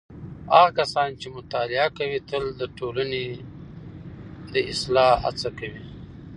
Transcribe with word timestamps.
هغه 0.53 0.69
کسان 0.79 1.09
چې 1.21 1.27
مطالعه 1.37 1.87
کوي 1.97 2.19
تل 2.29 2.43
د 2.59 2.61
ټولنې 2.77 3.23
د 4.53 4.55
اصلاح 4.71 5.11
هڅه 5.25 5.49
کوي. 5.59 5.83